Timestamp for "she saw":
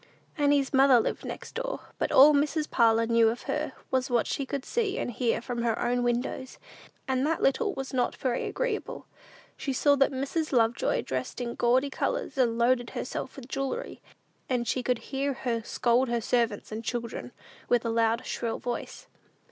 9.57-9.95